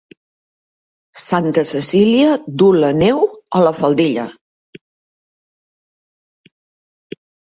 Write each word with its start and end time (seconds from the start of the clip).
Santa 1.23 1.63
Cecília 1.71 2.31
duu 2.61 2.71
la 2.83 2.89
neu 3.01 3.21
a 3.59 3.61
la 3.67 3.73
faldilla. 3.81 4.23